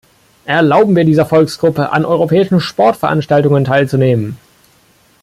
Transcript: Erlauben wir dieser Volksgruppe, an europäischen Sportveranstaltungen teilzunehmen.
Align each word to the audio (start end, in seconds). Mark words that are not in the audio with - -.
Erlauben 0.45 0.95
wir 0.95 1.03
dieser 1.03 1.27
Volksgruppe, 1.27 1.91
an 1.91 2.05
europäischen 2.05 2.59
Sportveranstaltungen 2.59 3.65
teilzunehmen. 3.65 4.37